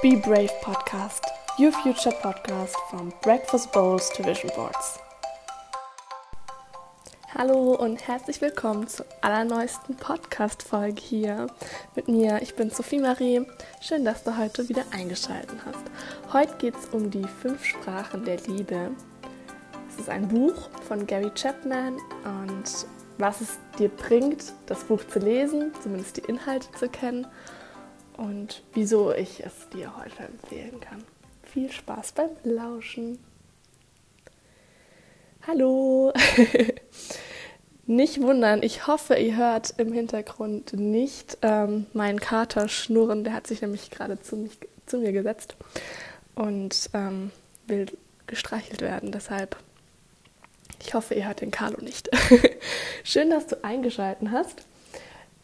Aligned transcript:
Be 0.00 0.14
Brave 0.14 0.52
Podcast, 0.62 1.22
your 1.58 1.72
future 1.72 2.12
podcast 2.22 2.76
from 2.88 3.12
Breakfast 3.20 3.72
Bowls 3.72 4.08
to 4.10 4.22
Vision 4.22 4.48
Boards. 4.54 5.00
Hallo 7.34 7.74
und 7.74 8.06
herzlich 8.06 8.40
willkommen 8.40 8.86
zur 8.86 9.06
allerneuesten 9.22 9.96
Podcast-Folge 9.96 11.02
hier 11.02 11.48
mit 11.96 12.06
mir. 12.06 12.40
Ich 12.42 12.54
bin 12.54 12.70
Sophie 12.70 13.00
Marie. 13.00 13.44
Schön, 13.80 14.04
dass 14.04 14.22
du 14.22 14.38
heute 14.38 14.68
wieder 14.68 14.84
eingeschaltet 14.92 15.58
hast. 15.66 15.82
Heute 16.32 16.54
geht 16.58 16.76
es 16.76 16.86
um 16.90 17.10
die 17.10 17.26
fünf 17.26 17.64
Sprachen 17.64 18.24
der 18.24 18.36
Liebe. 18.42 18.92
Es 19.88 19.98
ist 19.98 20.08
ein 20.10 20.28
Buch 20.28 20.70
von 20.86 21.08
Gary 21.08 21.32
Chapman 21.34 21.96
und 22.22 22.86
was 23.18 23.40
es 23.40 23.58
dir 23.80 23.88
bringt, 23.88 24.52
das 24.66 24.84
Buch 24.84 25.02
zu 25.08 25.18
lesen, 25.18 25.72
zumindest 25.82 26.18
die 26.18 26.28
Inhalte 26.28 26.70
zu 26.78 26.88
kennen 26.88 27.26
und 28.18 28.62
wieso 28.74 29.14
ich 29.14 29.44
es 29.44 29.68
dir 29.72 29.96
heute 29.96 30.24
empfehlen 30.24 30.80
kann. 30.80 31.04
Viel 31.44 31.70
Spaß 31.72 32.12
beim 32.12 32.30
Lauschen. 32.44 33.18
Hallo! 35.46 36.12
nicht 37.86 38.20
wundern, 38.20 38.62
ich 38.62 38.86
hoffe, 38.86 39.14
ihr 39.14 39.36
hört 39.36 39.72
im 39.78 39.92
Hintergrund 39.92 40.74
nicht 40.74 41.38
ähm, 41.42 41.86
meinen 41.94 42.20
Kater 42.20 42.68
schnurren. 42.68 43.24
Der 43.24 43.32
hat 43.32 43.46
sich 43.46 43.62
nämlich 43.62 43.90
gerade 43.90 44.20
zu, 44.20 44.50
zu 44.84 44.98
mir 44.98 45.12
gesetzt 45.12 45.56
und 46.34 46.90
ähm, 46.92 47.30
will 47.66 47.86
gestreichelt 48.26 48.82
werden. 48.82 49.12
Deshalb, 49.12 49.56
ich 50.80 50.92
hoffe, 50.92 51.14
ihr 51.14 51.26
hört 51.26 51.40
den 51.40 51.52
Carlo 51.52 51.80
nicht. 51.80 52.10
Schön, 53.04 53.30
dass 53.30 53.46
du 53.46 53.62
eingeschaltet 53.64 54.28
hast. 54.32 54.64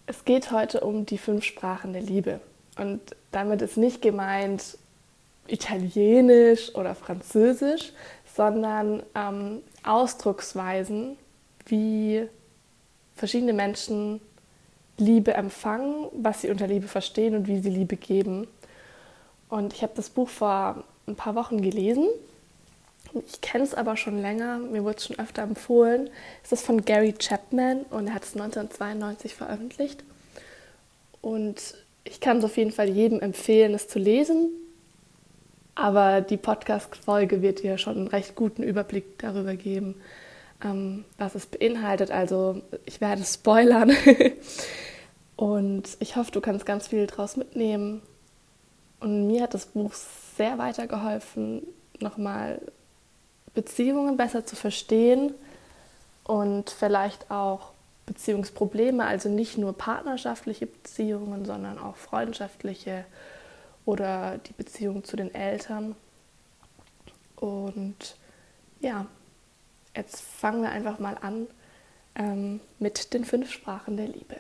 Es 0.07 0.25
geht 0.25 0.51
heute 0.51 0.81
um 0.81 1.07
die 1.07 1.19
fünf 1.19 1.45
Sprachen 1.45 1.93
der 1.93 2.03
Liebe. 2.03 2.41
Und 2.77 3.01
damit 3.31 3.63
ist 3.63 3.77
nicht 3.77 4.03
gemeint 4.03 4.79
Italienisch 5.47 6.75
oder 6.75 6.95
Französisch, 6.95 7.93
sondern 8.35 9.03
ähm, 9.15 9.63
Ausdrucksweisen, 9.85 11.17
wie 11.67 12.27
verschiedene 13.15 13.53
Menschen 13.53 14.21
Liebe 14.97 15.35
empfangen, 15.35 16.07
was 16.13 16.41
sie 16.41 16.51
unter 16.51 16.67
Liebe 16.67 16.89
verstehen 16.89 17.35
und 17.35 17.47
wie 17.47 17.61
sie 17.61 17.71
Liebe 17.71 17.97
geben. 17.97 18.47
Und 19.49 19.73
ich 19.73 19.83
habe 19.83 19.93
das 19.97 20.11
Buch 20.11 20.29
vor 20.29 20.85
ein 21.07 21.17
paar 21.17 21.35
Wochen 21.35 21.61
gelesen. 21.61 22.07
Ich 23.27 23.41
kenne 23.41 23.63
es 23.63 23.75
aber 23.75 23.97
schon 23.97 24.21
länger, 24.21 24.59
mir 24.59 24.83
wurde 24.83 24.97
es 24.97 25.07
schon 25.07 25.19
öfter 25.19 25.43
empfohlen. 25.43 26.11
Es 26.43 26.53
ist 26.53 26.65
von 26.65 26.85
Gary 26.85 27.13
Chapman 27.13 27.83
und 27.91 28.09
er 28.09 28.15
hat 28.15 28.25
es 28.25 28.33
1992 28.33 29.35
veröffentlicht. 29.35 30.03
Und 31.21 31.75
ich 32.05 32.21
kann 32.21 32.39
es 32.39 32.45
auf 32.45 32.57
jeden 32.57 32.73
Fall 32.73 32.89
jedem 32.89 33.21
empfehlen, 33.21 33.75
es 33.75 33.89
zu 33.89 33.99
lesen. 33.99 34.51
Aber 35.75 36.21
die 36.21 36.37
Podcast-Folge 36.37 37.43
wird 37.43 37.63
dir 37.63 37.79
schon 37.79 37.97
einen 37.97 38.09
recht 38.09 38.37
guten 38.37 38.63
Überblick 38.63 39.19
darüber 39.19 39.57
geben, 39.57 39.97
ähm, 40.63 41.05
was 41.19 41.35
es 41.35 41.47
beinhaltet. 41.47 42.11
Also 42.11 42.63
ich 42.85 43.01
werde 43.01 43.25
spoilern. 43.25 43.91
Und 45.37 45.97
ich 45.99 46.15
hoffe, 46.15 46.31
du 46.31 46.41
kannst 46.41 46.65
ganz 46.65 46.89
viel 46.89 47.07
daraus 47.07 47.37
mitnehmen. 47.37 48.03
Und 49.01 49.27
mir 49.27 49.43
hat 49.43 49.55
das 49.55 49.67
Buch 49.67 49.93
sehr 50.37 50.59
weitergeholfen, 50.59 51.63
nochmal 51.99 52.61
Beziehungen 53.55 54.17
besser 54.17 54.47
zu 54.47 54.57
verstehen 54.57 55.35
und 56.25 56.71
vielleicht 56.71 57.31
auch 57.31 57.74
Beziehungsprobleme, 58.07 59.05
also 59.05 59.29
nicht 59.29 59.59
nur 59.59 59.73
partnerschaftliche 59.73 60.67
Beziehungen, 60.67 61.45
sondern 61.45 61.79
auch 61.79 61.97
freundschaftliche 61.97 63.05
oder 63.87 64.39
die 64.39 64.53
Beziehung 64.53 65.05
zu 65.05 65.17
den 65.17 65.35
Eltern. 65.35 65.95
Und 67.37 68.17
ja, 68.81 69.07
jetzt 69.97 70.21
fangen 70.21 70.63
wir 70.63 70.71
einfach 70.71 70.99
mal 70.99 71.17
an 71.21 71.47
ähm, 72.15 72.61
mit 72.79 73.15
den 73.15 73.25
fünf 73.25 73.51
Sprachen 73.51 73.97
der 73.97 74.09
Liebe. 74.09 74.37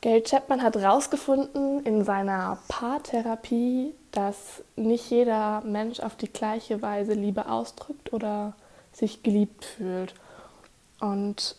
Gary 0.00 0.22
Chapman 0.22 0.62
hat 0.62 0.74
herausgefunden 0.74 1.84
in 1.84 2.04
seiner 2.04 2.58
Paartherapie, 2.66 3.94
dass 4.10 4.64
nicht 4.74 5.08
jeder 5.10 5.60
Mensch 5.60 6.00
auf 6.00 6.16
die 6.16 6.30
gleiche 6.32 6.82
Weise 6.82 7.14
Liebe 7.14 7.48
ausdrückt 7.48 8.12
oder 8.12 8.54
sich 8.92 9.22
geliebt 9.22 9.64
fühlt. 9.64 10.14
Und 11.02 11.56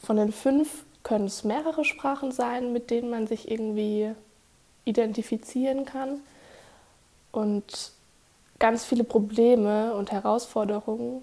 von 0.00 0.16
den 0.16 0.32
fünf 0.32 0.84
können 1.04 1.26
es 1.26 1.44
mehrere 1.44 1.84
Sprachen 1.84 2.32
sein, 2.32 2.72
mit 2.72 2.90
denen 2.90 3.10
man 3.10 3.28
sich 3.28 3.48
irgendwie 3.48 4.10
identifizieren 4.84 5.84
kann. 5.84 6.20
Und 7.30 7.92
ganz 8.58 8.84
viele 8.84 9.04
Probleme 9.04 9.94
und 9.94 10.10
Herausforderungen 10.10 11.22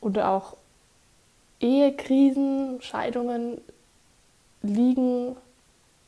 oder 0.00 0.30
auch 0.30 0.56
Ehekrisen, 1.60 2.80
Scheidungen 2.80 3.60
liegen, 4.62 5.36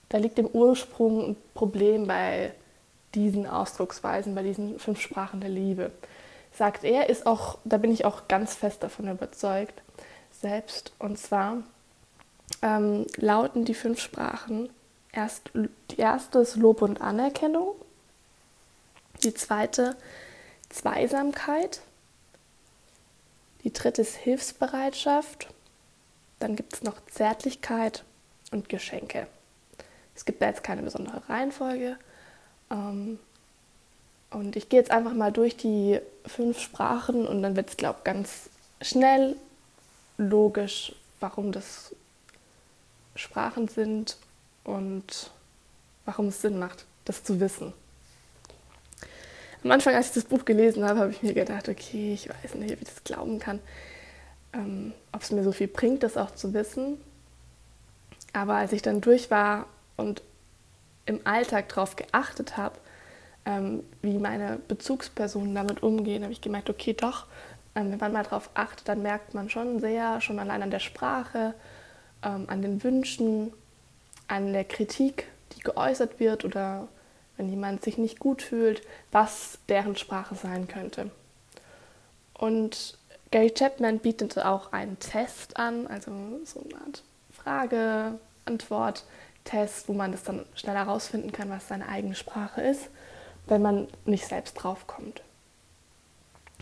da 0.09 0.17
liegt 0.17 0.39
im 0.39 0.47
Ursprung 0.47 1.23
ein 1.29 1.37
Problem 1.53 2.07
bei 2.07 2.55
diesen 3.15 3.47
Ausdrucksweisen, 3.47 4.35
bei 4.35 4.43
diesen 4.43 4.79
fünf 4.79 5.03
Sprachen 5.03 5.43
der 5.43 5.51
Liebe 5.51 5.91
sagt 6.57 6.85
er, 6.85 7.09
ist 7.09 7.27
auch, 7.27 7.59
da 7.65 7.79
bin 7.79 7.93
ich 7.93 8.05
auch 8.05 8.29
ganz 8.29 8.55
fest 8.55 8.83
davon 8.83 9.09
überzeugt, 9.09 9.83
selbst. 10.41 10.93
Und 10.99 11.19
zwar 11.19 11.63
ähm, 12.63 13.07
lauten 13.17 13.65
die 13.65 13.75
fünf 13.75 14.01
Sprachen 14.01 14.71
erst, 15.13 15.51
die 15.91 15.99
erste 15.99 16.41
ist 16.41 16.57
Lob 16.57 16.83
und 16.83 17.01
Anerkennung, 17.01 17.75
die 19.23 19.35
zweite 19.35 19.97
Zweisamkeit, 20.69 21.81
die 23.63 23.73
dritte 23.73 24.03
ist 24.03 24.17
Hilfsbereitschaft, 24.17 25.49
dann 26.41 26.57
gibt 26.57 26.75
es 26.75 26.83
noch 26.83 26.97
Zärtlichkeit 27.07 28.05
und 28.51 28.69
Geschenke. 28.69 29.27
Es 30.15 30.25
gibt 30.25 30.43
da 30.43 30.47
jetzt 30.47 30.63
keine 30.63 30.83
besondere 30.83 31.29
Reihenfolge. 31.29 31.97
Ähm, 32.71 33.19
und 34.35 34.57
ich 34.57 34.69
gehe 34.69 34.81
jetzt 34.81 34.91
einfach 34.91 35.15
mal 35.15 35.31
durch 35.31 35.57
die 35.57 36.01
fünf 36.27 36.59
Sprachen 36.59 37.27
und 37.27 37.43
dann 37.43 37.55
wird 37.55 37.71
es, 37.71 37.77
glaube 37.77 37.99
ich, 38.01 38.05
ganz 38.05 38.51
schnell 38.83 39.37
logisch, 40.19 40.93
warum 41.21 41.53
das 41.53 41.95
Sprachen 43.15 43.69
sind 43.69 44.17
und 44.65 45.31
warum 46.05 46.29
es 46.29 46.41
Sinn 46.41 46.59
macht, 46.59 46.85
das 47.05 47.23
zu 47.23 47.39
wissen. 47.39 47.73
Am 49.63 49.71
Anfang, 49.71 49.95
als 49.95 50.09
ich 50.09 50.15
das 50.15 50.25
Buch 50.25 50.45
gelesen 50.45 50.85
habe, 50.85 51.01
habe 51.01 51.13
ich 51.13 51.23
mir 51.23 51.33
gedacht, 51.33 51.69
okay, 51.69 52.13
ich 52.13 52.29
weiß 52.29 52.57
nicht, 52.57 52.75
ob 52.75 52.83
ich 52.83 52.89
das 52.89 53.05
glauben 53.05 53.39
kann, 53.39 53.61
ähm, 54.53 54.93
ob 55.13 55.23
es 55.23 55.31
mir 55.31 55.45
so 55.45 55.53
viel 55.53 55.69
bringt, 55.69 56.03
das 56.03 56.17
auch 56.17 56.35
zu 56.35 56.53
wissen. 56.53 57.01
Aber 58.33 58.57
als 58.57 58.73
ich 58.73 58.83
dann 58.83 59.01
durch 59.01 59.31
war 59.31 59.67
und 59.97 60.23
im 61.07 61.21
Alltag 61.25 61.69
darauf 61.69 61.95
geachtet 61.97 62.57
habe, 62.57 62.77
ähm, 63.47 63.85
wie 64.03 64.19
meine 64.19 64.59
Bezugspersonen 64.69 65.55
damit 65.55 65.83
umgehen, 65.83 66.23
habe 66.23 66.33
ich 66.33 66.41
gemerkt, 66.41 66.71
okay, 66.71 66.95
doch, 66.95 67.27
ähm, 67.75 67.91
wenn 67.91 67.99
man 67.99 68.13
mal 68.13 68.23
darauf 68.23 68.51
achtet, 68.55 68.89
dann 68.89 69.03
merkt 69.03 69.35
man 69.35 69.51
schon 69.51 69.81
sehr, 69.81 70.21
schon 70.21 70.39
allein 70.39 70.63
an 70.63 70.71
der 70.71 70.79
Sprache, 70.79 71.55
ähm, 72.23 72.45
an 72.49 72.63
den 72.63 72.83
Wünschen, 72.83 73.53
an 74.29 74.53
der 74.53 74.65
Kritik, 74.65 75.27
die 75.53 75.61
geäußert 75.61 76.21
wird 76.21 76.45
oder 76.45 76.89
wenn 77.37 77.49
jemand 77.51 77.83
sich 77.83 77.99
nicht 77.99 78.19
gut 78.19 78.43
fühlt, 78.43 78.83
was 79.11 79.59
deren 79.69 79.97
Sprache 79.97 80.37
sein 80.37 80.69
könnte. 80.69 81.11
Und 82.33 82.97
Gary 83.31 83.51
Chapman 83.51 83.99
bietet 83.99 84.39
auch 84.39 84.73
einen 84.73 84.99
Test 85.01 85.57
an, 85.57 85.87
also 85.89 86.13
so 86.45 86.61
eine 86.61 86.81
Art 86.81 87.03
Frage, 87.33 88.19
Antwort, 88.45 89.05
Test, 89.43 89.89
wo 89.89 89.93
man 89.93 90.13
das 90.13 90.23
dann 90.23 90.47
schnell 90.55 90.77
herausfinden 90.77 91.33
kann, 91.33 91.51
was 91.51 91.69
seine 91.69 91.89
eigene 91.89 92.15
Sprache 92.15 92.63
ist 92.63 92.89
wenn 93.47 93.63
man 93.63 93.89
nicht 94.05 94.27
selbst 94.27 94.55
draufkommt. 94.55 95.23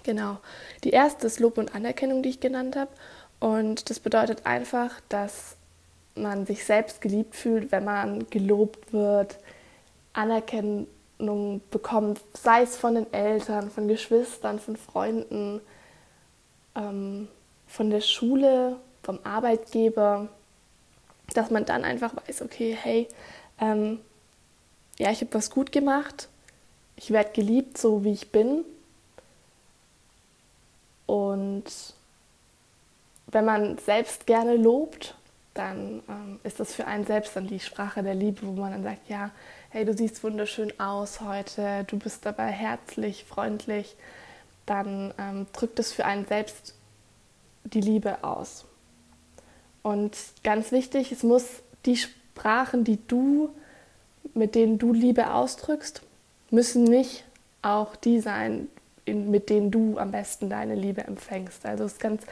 Genau. 0.02 0.38
Die 0.84 0.90
erste 0.90 1.26
ist 1.26 1.40
Lob 1.40 1.58
und 1.58 1.74
Anerkennung, 1.74 2.22
die 2.22 2.30
ich 2.30 2.40
genannt 2.40 2.76
habe. 2.76 2.90
Und 3.40 3.90
das 3.90 4.00
bedeutet 4.00 4.46
einfach, 4.46 5.00
dass 5.08 5.56
man 6.14 6.46
sich 6.46 6.64
selbst 6.64 7.00
geliebt 7.00 7.34
fühlt, 7.34 7.72
wenn 7.72 7.84
man 7.84 8.28
gelobt 8.30 8.92
wird, 8.92 9.38
Anerkennung 10.12 10.86
bekommt, 11.70 12.20
sei 12.34 12.62
es 12.62 12.76
von 12.76 12.94
den 12.94 13.12
Eltern, 13.12 13.70
von 13.70 13.88
Geschwistern, 13.88 14.58
von 14.58 14.76
Freunden, 14.76 15.60
ähm, 16.74 17.28
von 17.66 17.90
der 17.90 18.00
Schule, 18.00 18.76
vom 19.02 19.18
Arbeitgeber, 19.24 20.28
dass 21.32 21.50
man 21.50 21.64
dann 21.64 21.84
einfach 21.84 22.14
weiß, 22.14 22.42
okay, 22.42 22.76
hey, 22.80 23.08
ähm, 23.58 24.00
ja, 24.98 25.10
ich 25.10 25.22
habe 25.22 25.32
was 25.34 25.50
gut 25.50 25.72
gemacht 25.72 26.28
ich 27.02 27.10
werde 27.10 27.32
geliebt, 27.32 27.78
so 27.78 28.04
wie 28.04 28.12
ich 28.12 28.30
bin. 28.30 28.64
Und 31.06 31.64
wenn 33.26 33.44
man 33.44 33.76
selbst 33.78 34.24
gerne 34.26 34.56
lobt, 34.56 35.16
dann 35.52 36.02
ähm, 36.08 36.38
ist 36.44 36.60
das 36.60 36.72
für 36.72 36.86
einen 36.86 37.04
selbst 37.04 37.34
dann 37.34 37.48
die 37.48 37.58
Sprache 37.58 38.04
der 38.04 38.14
Liebe, 38.14 38.46
wo 38.46 38.52
man 38.52 38.70
dann 38.70 38.84
sagt, 38.84 39.08
ja, 39.08 39.32
hey, 39.70 39.84
du 39.84 39.94
siehst 39.94 40.22
wunderschön 40.22 40.78
aus 40.78 41.20
heute, 41.20 41.84
du 41.88 41.98
bist 41.98 42.24
dabei 42.24 42.46
herzlich, 42.46 43.24
freundlich, 43.24 43.96
dann 44.64 45.12
ähm, 45.18 45.46
drückt 45.52 45.80
es 45.80 45.92
für 45.92 46.04
einen 46.04 46.26
selbst 46.26 46.74
die 47.64 47.80
Liebe 47.80 48.22
aus. 48.22 48.64
Und 49.82 50.16
ganz 50.44 50.70
wichtig, 50.70 51.10
es 51.10 51.24
muss 51.24 51.46
die 51.84 51.96
Sprachen, 51.96 52.84
die 52.84 52.98
du, 53.08 53.50
mit 54.34 54.54
denen 54.54 54.78
du 54.78 54.92
Liebe 54.92 55.34
ausdrückst, 55.34 56.02
müssen 56.52 56.84
nicht 56.84 57.24
auch 57.62 57.96
die 57.96 58.20
sein, 58.20 58.68
in, 59.04 59.30
mit 59.30 59.50
denen 59.50 59.70
du 59.70 59.98
am 59.98 60.12
besten 60.12 60.50
deine 60.50 60.74
Liebe 60.74 61.02
empfängst. 61.02 61.64
Also 61.66 61.84
es 61.84 61.94
ist 61.94 62.00
ganz 62.00 62.22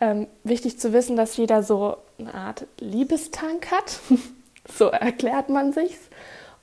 ähm, 0.00 0.26
wichtig 0.44 0.78
zu 0.78 0.92
wissen, 0.92 1.16
dass 1.16 1.36
jeder 1.36 1.62
so 1.62 1.96
eine 2.18 2.34
Art 2.34 2.66
Liebestank 2.78 3.70
hat. 3.70 3.98
so 4.72 4.86
erklärt 4.88 5.48
man 5.48 5.72
sich's. 5.72 6.08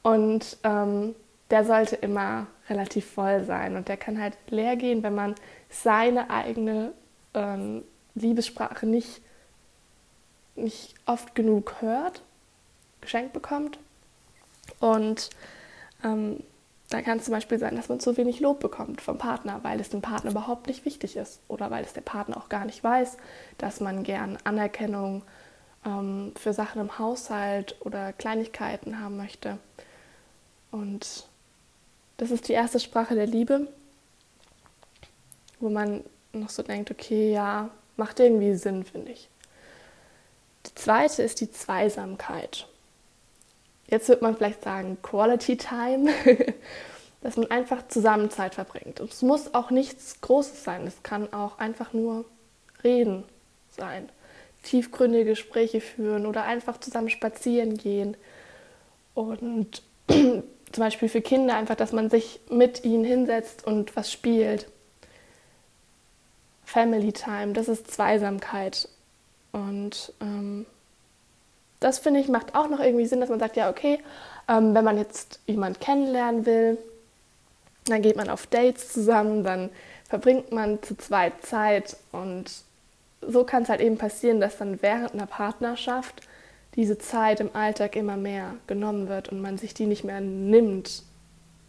Und 0.01 0.57
ähm, 0.63 1.15
der 1.49 1.65
sollte 1.65 1.95
immer 1.95 2.47
relativ 2.69 3.05
voll 3.05 3.43
sein. 3.43 3.75
Und 3.75 3.87
der 3.87 3.97
kann 3.97 4.21
halt 4.21 4.37
leer 4.49 4.75
gehen, 4.75 5.03
wenn 5.03 5.15
man 5.15 5.35
seine 5.69 6.29
eigene 6.29 6.93
ähm, 7.33 7.83
Liebessprache 8.15 8.85
nicht, 8.85 9.21
nicht 10.55 10.93
oft 11.05 11.35
genug 11.35 11.81
hört, 11.81 12.21
geschenkt 13.01 13.33
bekommt. 13.33 13.79
Und 14.79 15.29
ähm, 16.03 16.43
da 16.93 17.01
kann 17.01 17.17
es 17.17 17.25
zum 17.25 17.33
Beispiel 17.33 17.57
sein, 17.57 17.75
dass 17.75 17.89
man 17.89 17.99
zu 17.99 18.15
wenig 18.17 18.39
Lob 18.39 18.59
bekommt 18.59 19.01
vom 19.01 19.17
Partner, 19.17 19.61
weil 19.63 19.79
es 19.79 19.89
dem 19.89 20.03
Partner 20.03 20.29
überhaupt 20.29 20.67
nicht 20.67 20.85
wichtig 20.85 21.15
ist 21.15 21.41
oder 21.47 21.71
weil 21.71 21.83
es 21.83 21.93
der 21.93 22.01
Partner 22.01 22.37
auch 22.37 22.49
gar 22.49 22.65
nicht 22.65 22.83
weiß, 22.83 23.17
dass 23.57 23.79
man 23.79 24.03
gern 24.03 24.37
Anerkennung 24.43 25.23
ähm, 25.87 26.33
für 26.37 26.53
Sachen 26.53 26.79
im 26.79 26.99
Haushalt 26.99 27.75
oder 27.79 28.13
Kleinigkeiten 28.13 28.99
haben 28.99 29.17
möchte. 29.17 29.57
Und 30.69 31.25
das 32.17 32.29
ist 32.29 32.47
die 32.47 32.53
erste 32.53 32.79
Sprache 32.79 33.15
der 33.15 33.25
Liebe, 33.25 33.67
wo 35.59 35.69
man 35.69 36.03
noch 36.31 36.49
so 36.49 36.61
denkt, 36.61 36.91
okay, 36.91 37.33
ja, 37.33 37.71
macht 37.97 38.19
irgendwie 38.19 38.53
Sinn, 38.53 38.83
finde 38.83 39.13
ich. 39.13 39.29
Die 40.67 40.75
zweite 40.75 41.23
ist 41.23 41.41
die 41.41 41.51
Zweisamkeit. 41.51 42.67
Jetzt 43.87 44.09
wird 44.09 44.21
man 44.21 44.35
vielleicht 44.35 44.63
sagen, 44.63 44.97
Quality 45.01 45.57
Time, 45.57 46.11
dass 47.21 47.37
man 47.37 47.51
einfach 47.51 47.87
zusammen 47.87 48.29
Zeit 48.29 48.55
verbringt. 48.55 48.99
Und 48.99 49.11
es 49.11 49.21
muss 49.21 49.53
auch 49.53 49.71
nichts 49.71 50.21
Großes 50.21 50.63
sein, 50.63 50.87
es 50.87 51.03
kann 51.03 51.31
auch 51.33 51.57
einfach 51.59 51.93
nur 51.93 52.25
Reden 52.83 53.23
sein, 53.69 54.09
tiefgründige 54.63 55.31
Gespräche 55.31 55.81
führen 55.81 56.25
oder 56.25 56.43
einfach 56.43 56.79
zusammen 56.79 57.09
spazieren 57.09 57.77
gehen. 57.77 58.17
Und 59.13 59.83
zum 60.07 60.43
Beispiel 60.75 61.09
für 61.09 61.21
Kinder 61.21 61.55
einfach, 61.55 61.75
dass 61.75 61.91
man 61.91 62.09
sich 62.09 62.39
mit 62.49 62.83
ihnen 62.83 63.03
hinsetzt 63.03 63.65
und 63.65 63.95
was 63.95 64.11
spielt. 64.11 64.67
Family 66.65 67.13
Time, 67.13 67.53
das 67.53 67.67
ist 67.67 67.91
Zweisamkeit. 67.91 68.89
Und 69.51 70.13
ähm, 70.19 70.65
das 71.83 71.99
finde 71.99 72.19
ich 72.19 72.27
macht 72.27 72.55
auch 72.55 72.69
noch 72.69 72.79
irgendwie 72.79 73.05
Sinn, 73.05 73.19
dass 73.19 73.29
man 73.29 73.39
sagt, 73.39 73.55
ja, 73.55 73.69
okay, 73.69 73.99
ähm, 74.47 74.73
wenn 74.73 74.85
man 74.85 74.97
jetzt 74.97 75.39
jemanden 75.47 75.79
kennenlernen 75.79 76.45
will, 76.45 76.77
dann 77.85 78.01
geht 78.01 78.15
man 78.15 78.29
auf 78.29 78.47
Dates 78.47 78.93
zusammen, 78.93 79.43
dann 79.43 79.69
verbringt 80.07 80.51
man 80.51 80.81
zu 80.81 80.95
zweit 80.95 81.45
Zeit 81.45 81.97
und 82.11 82.45
so 83.21 83.43
kann 83.43 83.63
es 83.63 83.69
halt 83.69 83.81
eben 83.81 83.97
passieren, 83.97 84.39
dass 84.39 84.57
dann 84.57 84.81
während 84.81 85.13
einer 85.13 85.25
Partnerschaft 85.25 86.21
diese 86.75 86.97
Zeit 86.97 87.39
im 87.39 87.55
Alltag 87.55 87.95
immer 87.95 88.17
mehr 88.17 88.55
genommen 88.67 89.07
wird 89.07 89.29
und 89.29 89.41
man 89.41 89.57
sich 89.57 89.73
die 89.73 89.85
nicht 89.85 90.03
mehr 90.03 90.21
nimmt 90.21 91.03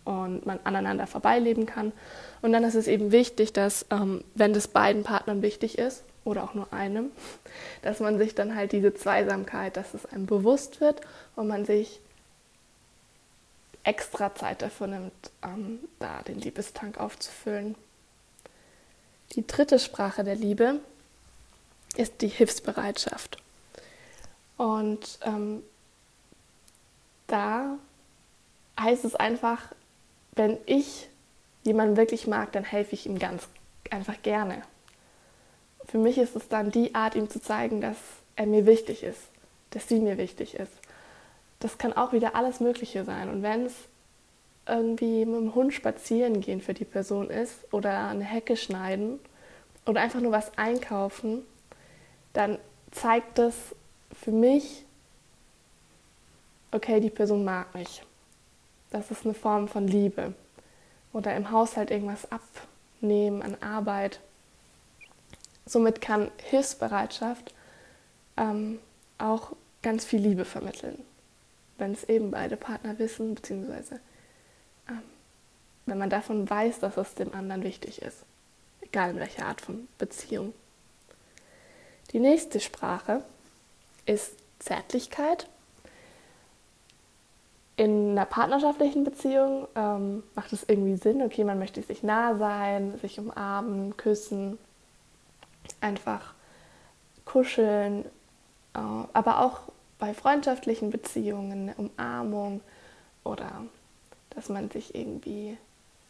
und 0.05 0.47
man 0.47 0.59
aneinander 0.65 1.07
vorbeileben 1.07 1.67
kann. 1.67 1.93
Und 2.43 2.53
dann 2.53 2.65
ist 2.65 2.75
es 2.75 2.89
eben 2.89 3.13
wichtig, 3.13 3.53
dass, 3.53 3.87
ähm, 3.91 4.25
wenn 4.35 4.53
das 4.53 4.69
beiden 4.69 5.03
Partnern 5.03 5.43
wichtig 5.43 5.79
ist, 5.79 6.03
oder 6.25 6.45
auch 6.45 6.55
nur 6.55 6.73
einem, 6.73 7.11
dass 7.83 8.01
man 8.01 8.19
sich 8.19 8.35
dann 8.35 8.55
halt 8.55 8.73
diese 8.73 8.95
Zweisamkeit, 8.95 9.77
dass 9.77 9.95
es 9.95 10.07
einem 10.07 10.27
bewusst 10.27 10.81
wird 10.81 11.01
und 11.37 11.49
man 11.49 11.65
sich 11.65 12.01
extra 13.85 14.35
Zeit 14.35 14.63
dafür 14.63 14.87
nimmt, 14.87 15.13
ähm, 15.43 15.79
da 15.99 16.23
den 16.23 16.41
Liebestank 16.41 16.99
aufzufüllen. 16.99 17.75
Die 19.33 19.47
dritte 19.47 19.79
Sprache 19.79 20.25
der 20.25 20.37
Liebe 20.37 20.81
ist 21.97 22.23
die 22.23 22.29
Hilfsbereitschaft. 22.29 23.37
Und 24.57 25.19
ähm, 25.23 25.63
da 27.27 27.77
heißt 28.81 29.05
es 29.05 29.15
einfach, 29.15 29.61
wenn 30.33 30.57
ich 30.67 31.09
jemanden 31.63 31.97
wirklich 31.97 32.27
mag, 32.27 32.53
dann 32.53 32.65
helfe 32.65 32.95
ich 32.95 33.07
ihm 33.07 33.19
ganz 33.19 33.49
einfach 33.91 34.21
gerne 34.23 34.63
für 35.87 35.99
mich 35.99 36.19
ist 36.19 36.37
es 36.37 36.49
dann 36.49 36.71
die 36.71 36.95
Art, 36.95 37.15
ihm 37.15 37.29
zu 37.29 37.41
zeigen, 37.41 37.81
dass 37.81 37.97
er 38.37 38.47
mir 38.47 38.67
wichtig 38.67 39.03
ist, 39.03 39.21
dass 39.71 39.89
sie 39.89 40.01
mir 40.01 40.19
wichtig 40.19 40.55
ist. 40.55 40.73
Das 41.61 41.79
kann 41.79 41.93
auch 41.93 42.13
wieder 42.13 42.35
alles 42.35 42.61
Mögliche 42.61 43.05
sein. 43.05 43.29
Und 43.29 43.43
wenn 43.43 43.67
es 43.67 43.75
irgendwie 44.67 45.25
mit 45.25 45.37
dem 45.37 45.55
Hund 45.55 45.75
spazieren 45.75 46.41
gehen 46.41 46.61
für 46.61 46.75
die 46.75 46.85
Person 46.85 47.31
ist 47.31 47.73
oder 47.73 48.09
eine 48.09 48.25
Hecke 48.25 48.57
schneiden 48.57 49.21
oder 49.87 50.01
einfach 50.01 50.21
nur 50.21 50.33
was 50.33 50.57
einkaufen, 50.57 51.43
dann 52.33 52.59
zeigt 52.91 53.39
das 53.39 53.55
für 54.13 54.33
mich, 54.33 54.85
okay, 56.73 57.01
die 57.01 57.11
Person 57.11 57.45
mag 57.45 57.75
mich. 57.75 58.03
Das 58.91 59.11
ist 59.11 59.25
eine 59.25 59.35
Form 59.35 59.69
von 59.69 59.87
Liebe. 59.87 60.35
Oder 61.13 61.37
im 61.37 61.51
Haushalt 61.51 61.91
irgendwas 61.91 62.27
abnehmen 62.31 63.43
an 63.43 63.57
Arbeit 63.61 64.21
Somit 65.67 66.01
kann 66.01 66.31
Hilfsbereitschaft 66.39 67.55
ähm, 68.37 68.79
auch 69.19 69.53
ganz 69.83 70.05
viel 70.05 70.21
Liebe 70.21 70.45
vermitteln, 70.45 71.03
wenn 71.79 71.93
es 71.93 72.05
eben 72.05 72.31
beide 72.31 72.57
Partner 72.57 72.99
wissen, 72.99 73.35
beziehungsweise 73.35 74.01
ähm, 74.89 75.03
wenn 75.87 75.99
man 75.99 76.11
davon 76.11 76.49
weiß, 76.49 76.81
dass 76.81 76.97
es 76.97 77.15
dem 77.15 77.35
anderen 77.35 77.63
wichtig 77.63 78.03
ist, 78.03 78.25
egal 78.81 79.11
in 79.11 79.21
welcher 79.21 79.47
Art 79.47 79.61
von 79.61 79.89
Beziehung. 79.99 80.53
Die 82.13 82.21
nächste 82.21 82.61
Sprache 82.61 83.23
ist 84.07 84.33
Zärtlichkeit. 84.59 85.49
In 87.77 88.13
einer 88.13 88.27
partnerschaftlichen 88.27 89.03
Beziehung 89.03 89.67
ähm, 89.75 90.23
macht 90.35 90.53
es 90.53 90.65
irgendwie 90.69 90.97
Sinn, 90.97 91.23
okay, 91.23 91.43
man 91.43 91.59
möchte 91.59 91.83
sich 91.83 92.03
nah 92.03 92.37
sein, 92.37 92.97
sich 93.01 93.19
umarmen, 93.19 93.97
küssen, 93.97 94.59
einfach 95.81 96.35
kuscheln, 97.25 98.05
äh, 98.75 98.79
aber 98.79 99.41
auch 99.41 99.61
bei 99.99 100.15
freundschaftlichen 100.15 100.91
Beziehungen, 100.91 101.71
eine 101.71 101.75
Umarmung 101.77 102.61
oder 103.23 103.65
dass 104.31 104.49
man 104.49 104.71
sich 104.71 104.95
irgendwie 104.95 105.57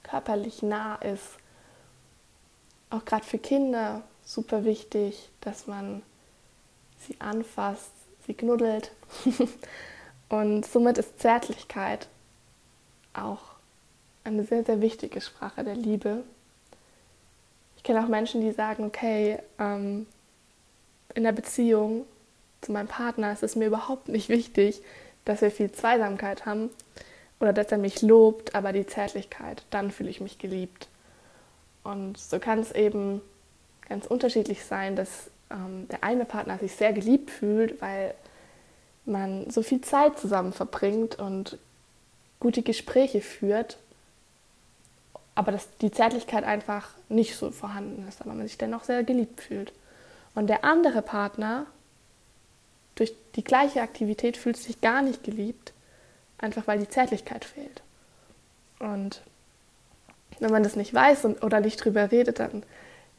körperlich 0.02 0.62
nah 0.62 0.96
ist. 0.96 1.37
Auch 2.90 3.04
gerade 3.04 3.25
für 3.25 3.38
Kinder 3.38 4.02
super 4.25 4.64
wichtig, 4.64 5.28
dass 5.40 5.66
man 5.66 6.02
sie 6.99 7.20
anfasst, 7.20 7.90
sie 8.26 8.34
knuddelt. 8.34 8.92
Und 10.28 10.66
somit 10.66 10.99
ist 10.99 11.20
Zärtlichkeit 11.20 12.08
auch 13.12 13.42
eine 14.25 14.44
sehr, 14.44 14.64
sehr 14.64 14.80
wichtige 14.80 15.20
Sprache 15.20 15.62
der 15.62 15.76
Liebe 15.76 16.25
kenne 17.85 18.03
auch 18.03 18.09
Menschen, 18.09 18.41
die 18.41 18.50
sagen, 18.50 18.85
okay, 18.85 19.38
ähm, 19.59 20.07
in 21.14 21.23
der 21.23 21.33
Beziehung 21.33 22.05
zu 22.61 22.73
meinem 22.73 22.88
Partner 22.88 23.33
ist 23.33 23.43
es 23.43 23.55
mir 23.55 23.67
überhaupt 23.67 24.09
nicht 24.09 24.29
wichtig, 24.29 24.83
dass 25.25 25.43
wir 25.43 25.50
viel 25.50 25.71
Zweisamkeit 25.71 26.47
haben 26.47 26.71
oder 27.38 27.53
dass 27.53 27.71
er 27.71 27.79
mich 27.79 28.03
lobt, 28.03 28.55
aber 28.55 28.73
die 28.73 28.87
Zärtlichkeit, 28.87 29.62
dann 29.71 29.91
fühle 29.91 30.11
ich 30.11 30.21
mich 30.21 30.38
geliebt. 30.38 30.88
Und 31.83 32.19
so 32.19 32.38
kann 32.38 32.59
es 32.59 32.73
eben 32.73 33.21
ganz 33.88 34.07
unterschiedlich 34.07 34.64
sein, 34.64 34.97
dass 34.97 35.31
ähm, 35.50 35.87
der 35.88 36.03
eine 36.03 36.25
Partner 36.25 36.59
sich 36.59 36.73
sehr 36.73 36.93
geliebt 36.95 37.31
fühlt, 37.31 37.81
weil 37.83 38.14
man 39.05 39.50
so 39.50 39.62
viel 39.62 39.83
Zeit 39.83 40.19
zusammen 40.19 40.55
verbringt 40.55 41.19
und 41.19 41.59
gute 42.41 42.62
Gespräche 42.62 43.21
führt 43.21 43.76
aber 45.35 45.53
dass 45.53 45.69
die 45.79 45.91
Zärtlichkeit 45.91 46.45
einfach 46.45 46.88
nicht 47.09 47.37
so 47.37 47.50
vorhanden 47.50 48.07
ist, 48.09 48.21
aber 48.21 48.35
man 48.35 48.47
sich 48.47 48.59
dennoch 48.59 48.85
sehr 48.85 49.03
geliebt 49.05 49.41
fühlt. 49.41 49.73
Und 50.35 50.49
der 50.49 50.64
andere 50.64 51.03
Partner 51.03 51.67
durch 52.95 53.12
die 53.35 53.45
gleiche 53.45 53.83
Aktivität 53.83 54.37
fühlt 54.37 54.57
sich 54.57 54.81
gar 54.81 55.03
nicht 55.03 55.25
geliebt, 55.25 55.73
einfach 56.38 56.67
weil 56.67 56.79
die 56.79 56.88
Zärtlichkeit 56.88 57.45
fehlt. 57.45 57.83
Und 58.79 59.23
wenn 60.38 60.50
man 60.50 60.62
das 60.62 60.76
nicht 60.76 60.95
weiß 60.95 61.25
und, 61.25 61.43
oder 61.43 61.61
nicht 61.61 61.85
drüber 61.85 62.11
redet, 62.11 62.38
dann 62.38 62.62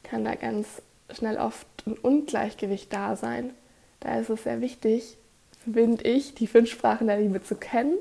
kann 0.04 0.24
da 0.24 0.36
ganz 0.36 0.82
schnell 1.12 1.38
oft 1.38 1.68
ein 1.86 1.98
Ungleichgewicht 1.98 2.92
da 2.92 3.16
sein, 3.16 3.52
Da 4.00 4.20
ist 4.20 4.30
es 4.30 4.44
sehr 4.44 4.62
wichtig, 4.62 5.18
finde 5.64 6.04
ich, 6.04 6.36
die 6.36 6.48
fünf 6.48 6.70
Sprachen 6.70 7.08
der 7.08 7.20
Liebe 7.20 7.44
zu 7.44 7.56
kennen. 7.56 7.98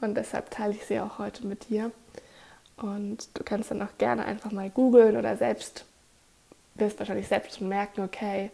Und 0.00 0.16
deshalb 0.16 0.50
teile 0.50 0.74
ich 0.74 0.84
sie 0.84 1.00
auch 1.00 1.18
heute 1.18 1.46
mit 1.46 1.68
dir. 1.68 1.90
Und 2.80 3.28
du 3.34 3.44
kannst 3.44 3.70
dann 3.70 3.82
auch 3.82 3.98
gerne 3.98 4.24
einfach 4.24 4.52
mal 4.52 4.70
googeln 4.70 5.16
oder 5.16 5.36
selbst, 5.36 5.84
wirst 6.74 6.98
wahrscheinlich 6.98 7.28
selbst 7.28 7.58
schon 7.58 7.68
merken, 7.68 8.00
okay, 8.00 8.50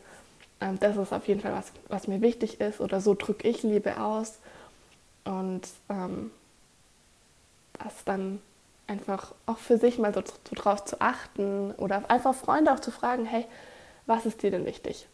ähm, 0.61 0.79
das 0.81 0.97
ist 0.97 1.13
auf 1.13 1.29
jeden 1.29 1.41
Fall 1.41 1.53
was, 1.53 1.73
was 1.89 2.09
mir 2.09 2.21
wichtig 2.21 2.61
ist 2.61 2.81
oder 2.81 3.01
so 3.01 3.15
drücke 3.15 3.49
ich 3.49 3.63
Liebe 3.63 4.01
aus. 4.01 4.39
Und 5.25 5.63
ähm, 5.89 6.33
das 7.75 8.05
dann 8.05 8.41
einfach 8.89 9.33
auch 9.47 9.59
für 9.59 9.79
sich 9.79 9.99
mal 9.99 10.13
so, 10.13 10.23
so 10.23 10.55
drauf 10.55 10.85
zu 10.85 11.01
achten 11.01 11.73
oder 11.73 12.11
einfach 12.11 12.35
Freunde 12.35 12.73
auch 12.73 12.81
zu 12.81 12.91
fragen, 12.91 13.27
hey, 13.27 13.45
was 14.07 14.27
ist 14.27 14.43
dir 14.43 14.51
denn 14.51 14.67
wichtig? 14.67 15.07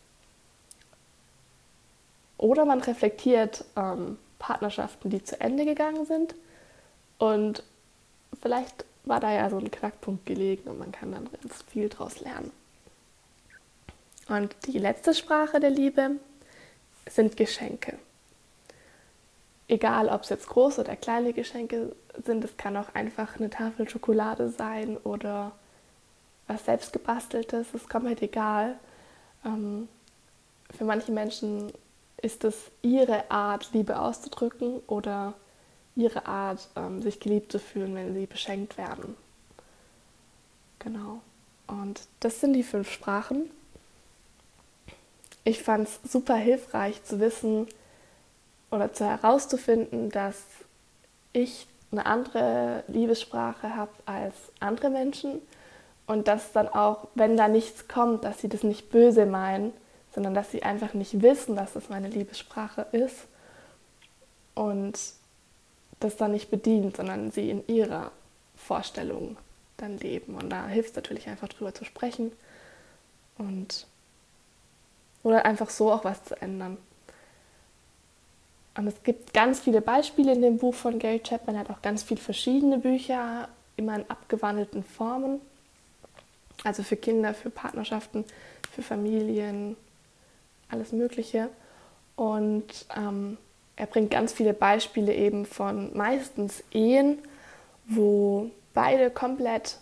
Oder 2.38 2.64
man 2.64 2.80
reflektiert 2.80 3.64
ähm, 3.76 4.18
Partnerschaften, 4.38 5.10
die 5.10 5.22
zu 5.22 5.40
Ende 5.40 5.64
gegangen 5.64 6.06
sind 6.06 6.34
und 7.18 7.62
vielleicht 8.42 8.84
war 9.04 9.20
da 9.20 9.32
ja 9.32 9.50
so 9.50 9.58
ein 9.58 9.70
Knackpunkt 9.70 10.26
gelegen 10.26 10.68
und 10.68 10.78
man 10.78 10.92
kann 10.92 11.12
dann 11.12 11.28
ganz 11.40 11.62
viel 11.70 11.88
daraus 11.88 12.20
lernen. 12.20 12.52
Und 14.28 14.54
die 14.66 14.78
letzte 14.78 15.14
Sprache 15.14 15.60
der 15.60 15.70
Liebe 15.70 16.12
sind 17.08 17.36
Geschenke. 17.36 17.98
Egal, 19.68 20.08
ob 20.08 20.22
es 20.22 20.28
jetzt 20.28 20.48
große 20.48 20.80
oder 20.80 20.96
kleine 20.96 21.32
Geschenke 21.32 21.94
sind, 22.24 22.44
es 22.44 22.56
kann 22.56 22.76
auch 22.76 22.94
einfach 22.94 23.36
eine 23.36 23.50
Tafel 23.50 23.88
Schokolade 23.88 24.50
sein 24.50 24.96
oder 24.98 25.52
was 26.46 26.64
selbst 26.64 26.92
gebasteltes, 26.92 27.68
es 27.74 27.88
kommt 27.88 28.06
halt 28.06 28.22
egal. 28.22 28.78
Ähm, 29.44 29.88
für 30.76 30.84
manche 30.84 31.12
Menschen 31.12 31.72
ist 32.20 32.44
es 32.44 32.70
ihre 32.82 33.30
Art, 33.30 33.70
Liebe 33.72 33.98
auszudrücken 33.98 34.80
oder 34.86 35.34
ihre 35.96 36.26
Art, 36.26 36.68
ähm, 36.76 37.02
sich 37.02 37.20
geliebt 37.20 37.52
zu 37.52 37.58
fühlen, 37.58 37.94
wenn 37.94 38.14
sie 38.14 38.26
beschenkt 38.26 38.78
werden. 38.78 39.16
Genau. 40.78 41.20
Und 41.66 42.02
das 42.20 42.40
sind 42.40 42.54
die 42.54 42.62
fünf 42.62 42.90
Sprachen. 42.90 43.50
Ich 45.44 45.62
fand 45.62 45.88
es 45.88 46.00
super 46.10 46.36
hilfreich 46.36 47.02
zu 47.04 47.20
wissen 47.20 47.66
oder 48.70 48.92
zu 48.92 49.04
herauszufinden, 49.04 50.10
dass 50.10 50.42
ich 51.32 51.66
eine 51.90 52.06
andere 52.06 52.84
Liebessprache 52.88 53.76
habe 53.76 53.92
als 54.06 54.34
andere 54.60 54.90
Menschen 54.90 55.42
und 56.06 56.26
dass 56.26 56.52
dann 56.52 56.68
auch, 56.68 57.08
wenn 57.14 57.36
da 57.36 57.48
nichts 57.48 57.86
kommt, 57.86 58.24
dass 58.24 58.40
sie 58.40 58.48
das 58.48 58.62
nicht 58.62 58.90
böse 58.90 59.26
meinen, 59.26 59.72
sondern 60.14 60.34
dass 60.34 60.50
sie 60.50 60.62
einfach 60.62 60.94
nicht 60.94 61.22
wissen, 61.22 61.56
dass 61.56 61.72
das 61.72 61.88
meine 61.88 62.08
Liebessprache 62.08 62.86
ist 62.92 63.26
und 64.54 64.98
das 66.04 66.16
dann 66.16 66.32
nicht 66.32 66.50
bedient, 66.50 66.96
sondern 66.96 67.30
sie 67.30 67.50
in 67.50 67.66
ihrer 67.66 68.12
Vorstellung 68.56 69.36
dann 69.76 69.98
leben. 69.98 70.34
Und 70.34 70.50
da 70.50 70.66
hilft 70.66 70.90
es 70.90 70.96
natürlich 70.96 71.28
einfach 71.28 71.48
drüber 71.48 71.74
zu 71.74 71.84
sprechen 71.84 72.32
und 73.38 73.86
oder 75.22 75.44
einfach 75.44 75.70
so 75.70 75.92
auch 75.92 76.04
was 76.04 76.24
zu 76.24 76.40
ändern. 76.40 76.78
Und 78.74 78.86
es 78.86 79.02
gibt 79.02 79.34
ganz 79.34 79.60
viele 79.60 79.80
Beispiele 79.80 80.32
in 80.32 80.42
dem 80.42 80.58
Buch 80.58 80.74
von 80.74 80.98
Gary 80.98 81.20
Chapman. 81.20 81.56
Er 81.56 81.60
hat 81.60 81.70
auch 81.70 81.82
ganz 81.82 82.02
viele 82.02 82.20
verschiedene 82.20 82.78
Bücher, 82.78 83.48
immer 83.76 83.96
in 83.96 84.10
abgewandelten 84.10 84.82
Formen. 84.82 85.40
Also 86.64 86.82
für 86.82 86.96
Kinder, 86.96 87.34
für 87.34 87.50
Partnerschaften, 87.50 88.24
für 88.70 88.82
Familien, 88.82 89.76
alles 90.70 90.92
Mögliche. 90.92 91.50
Und 92.16 92.86
ähm, 92.96 93.36
er 93.76 93.86
bringt 93.86 94.10
ganz 94.10 94.32
viele 94.32 94.54
Beispiele 94.54 95.14
eben 95.14 95.46
von 95.46 95.96
meistens 95.96 96.62
Ehen, 96.72 97.18
wo 97.86 98.50
beide 98.74 99.10
komplett 99.10 99.78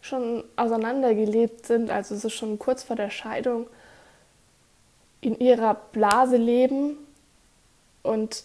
schon 0.00 0.44
auseinandergelebt 0.56 1.66
sind, 1.66 1.90
also 1.90 2.14
es 2.14 2.24
ist 2.24 2.34
schon 2.34 2.58
kurz 2.58 2.82
vor 2.82 2.96
der 2.96 3.10
Scheidung, 3.10 3.66
in 5.20 5.38
ihrer 5.38 5.74
Blase 5.74 6.36
leben 6.36 6.96
und 8.02 8.44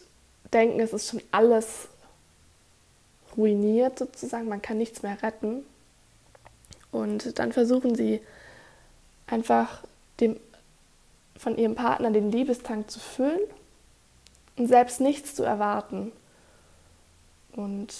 denken, 0.53 0.79
es 0.79 0.93
ist 0.93 1.09
schon 1.09 1.21
alles 1.31 1.87
ruiniert 3.37 3.99
sozusagen, 3.99 4.47
man 4.47 4.61
kann 4.61 4.77
nichts 4.77 5.03
mehr 5.03 5.21
retten. 5.21 5.63
Und 6.91 7.39
dann 7.39 7.53
versuchen 7.53 7.95
sie 7.95 8.21
einfach 9.27 9.83
dem 10.19 10.37
von 11.37 11.57
ihrem 11.57 11.75
Partner 11.75 12.11
den 12.11 12.31
Liebestank 12.31 12.91
zu 12.91 12.99
füllen 12.99 13.39
und 14.57 14.67
selbst 14.67 15.01
nichts 15.01 15.35
zu 15.35 15.43
erwarten. 15.43 16.11
Und 17.53 17.93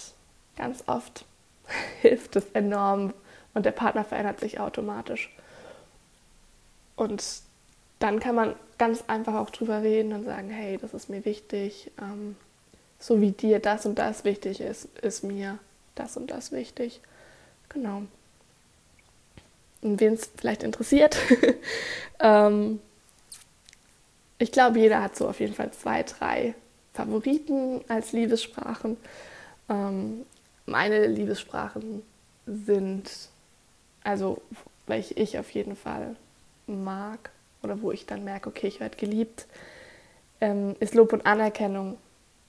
ganz 0.56 0.84
oft 0.86 1.24
hilft 2.00 2.36
es 2.36 2.44
enorm 2.52 3.12
und 3.54 3.66
der 3.66 3.72
Partner 3.72 4.04
verändert 4.04 4.40
sich 4.40 4.60
automatisch. 4.60 5.30
Und 6.96 7.24
dann 7.98 8.20
kann 8.20 8.34
man 8.34 8.54
ganz 8.78 9.04
einfach 9.06 9.34
auch 9.34 9.50
drüber 9.50 9.82
reden 9.82 10.12
und 10.12 10.24
sagen, 10.24 10.50
hey, 10.50 10.78
das 10.78 10.94
ist 10.94 11.08
mir 11.08 11.24
wichtig, 11.24 11.90
ähm, 12.00 12.36
so 12.98 13.20
wie 13.20 13.32
dir 13.32 13.58
das 13.58 13.86
und 13.86 13.96
das 13.96 14.24
wichtig 14.24 14.60
ist, 14.60 14.86
ist 14.98 15.24
mir 15.24 15.58
das 15.94 16.16
und 16.16 16.30
das 16.30 16.52
wichtig. 16.52 17.00
Genau. 17.68 18.02
Und 19.82 20.00
wen 20.00 20.14
es 20.14 20.30
vielleicht 20.36 20.62
interessiert, 20.62 21.16
ähm, 22.20 22.80
ich 24.42 24.50
glaube, 24.50 24.80
jeder 24.80 25.00
hat 25.00 25.14
so 25.14 25.28
auf 25.28 25.38
jeden 25.38 25.54
Fall 25.54 25.70
zwei, 25.70 26.02
drei 26.02 26.54
Favoriten 26.94 27.80
als 27.86 28.10
Liebessprachen. 28.10 28.96
Ähm, 29.68 30.26
meine 30.66 31.06
Liebessprachen 31.06 32.02
sind, 32.46 33.08
also 34.02 34.42
welche 34.88 35.14
ich 35.14 35.38
auf 35.38 35.48
jeden 35.50 35.76
Fall 35.76 36.16
mag 36.66 37.30
oder 37.62 37.82
wo 37.82 37.92
ich 37.92 38.04
dann 38.04 38.24
merke, 38.24 38.48
okay, 38.48 38.66
ich 38.66 38.80
werde 38.80 38.96
geliebt, 38.96 39.46
ähm, 40.40 40.74
ist 40.80 40.94
Lob 40.94 41.12
und 41.12 41.24
Anerkennung 41.24 41.96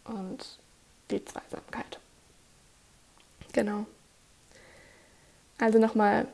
und 0.05 0.57
die 1.11 1.23
Zweisamkeit. 1.23 1.99
Genau. 3.53 3.85
Also 5.59 5.77
nochmal 5.77 6.27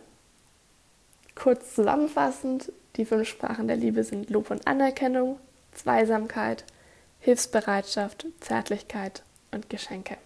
kurz 1.36 1.76
zusammenfassend, 1.76 2.72
die 2.96 3.04
fünf 3.04 3.28
Sprachen 3.28 3.68
der 3.68 3.76
Liebe 3.76 4.06
sind 4.06 4.30
Lob 4.30 4.52
und 4.52 4.66
Anerkennung, 4.66 5.38
Zweisamkeit, 5.74 6.66
Hilfsbereitschaft, 7.20 8.26
Zärtlichkeit 8.40 9.24
und 9.52 9.70
Geschenke. 9.70 10.18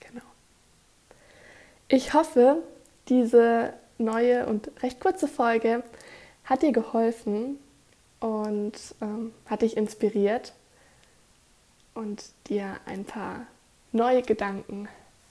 Genau. 0.00 0.24
Ich 1.88 2.14
hoffe, 2.14 2.62
diese 3.08 3.72
neue 3.98 4.46
und 4.46 4.70
recht 4.82 5.00
kurze 5.00 5.28
Folge 5.28 5.82
hat 6.44 6.62
dir 6.62 6.72
geholfen 6.72 7.58
und 8.18 8.72
ähm, 9.00 9.32
hat 9.46 9.62
dich 9.62 9.76
inspiriert 9.76 10.52
und 11.94 12.24
dir 12.48 12.76
ein 12.86 13.04
paar 13.04 13.46
neue 13.92 14.22
Gedanken 14.22 14.88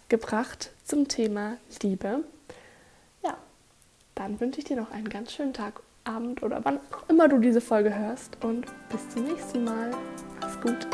gebracht 0.09 0.71
zum 0.83 1.07
Thema 1.07 1.57
Liebe. 1.81 2.23
Ja, 3.23 3.37
dann 4.15 4.39
wünsche 4.39 4.59
ich 4.59 4.65
dir 4.65 4.77
noch 4.77 4.91
einen 4.91 5.09
ganz 5.09 5.33
schönen 5.33 5.53
Tag 5.53 5.81
Abend 6.09 6.43
oder 6.43 6.59
wann 6.63 6.77
auch 6.91 7.09
immer 7.09 7.27
du 7.27 7.37
diese 7.37 7.61
Folge 7.61 7.95
hörst. 7.97 8.37
Und 8.43 8.65
bis 8.89 9.09
zum 9.09 9.25
nächsten 9.25 9.63
Mal. 9.63 9.91
Mach's 10.41 10.59
gut. 10.61 10.87